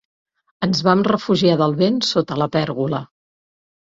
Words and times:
Ens 0.67 0.79
vam 0.85 1.03
refugiar 1.07 1.57
del 1.59 1.75
vent 1.81 1.99
sota 2.13 2.39
la 2.43 2.47
pèrgola. 2.57 3.03